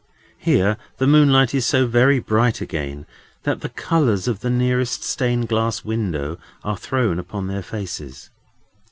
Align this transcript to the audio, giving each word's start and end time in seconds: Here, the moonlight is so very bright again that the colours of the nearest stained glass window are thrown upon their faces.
Here, 0.39 0.77
the 0.97 1.05
moonlight 1.05 1.53
is 1.53 1.63
so 1.67 1.85
very 1.85 2.17
bright 2.17 2.59
again 2.59 3.05
that 3.43 3.61
the 3.61 3.69
colours 3.69 4.27
of 4.27 4.39
the 4.39 4.49
nearest 4.49 5.03
stained 5.03 5.47
glass 5.47 5.85
window 5.85 6.39
are 6.63 6.75
thrown 6.75 7.19
upon 7.19 7.45
their 7.45 7.61
faces. 7.61 8.31